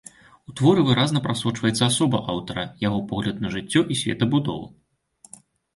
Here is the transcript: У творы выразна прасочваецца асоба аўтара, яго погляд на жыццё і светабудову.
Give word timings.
У 0.51 0.53
творы 0.59 0.85
выразна 0.87 1.21
прасочваецца 1.27 1.83
асоба 1.91 2.23
аўтара, 2.33 2.63
яго 2.87 2.99
погляд 3.13 3.37
на 3.45 3.53
жыццё 3.59 3.81
і 3.91 4.03
светабудову. 4.05 4.65